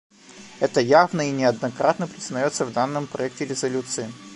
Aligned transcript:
Это 0.59 0.79
явно 0.81 1.21
и 1.21 1.31
неоднократно 1.31 2.07
признается 2.07 2.65
в 2.65 2.73
данном 2.73 3.05
проекте 3.05 3.45
резолюции. 3.45 4.11